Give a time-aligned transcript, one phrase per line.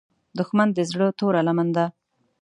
[0.37, 1.85] دښمن د زړه توره لمن ده